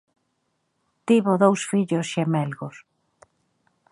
Tivo 1.07 1.33
dous 1.43 1.61
fillos 1.71 2.05
xemelgos. 2.13 2.75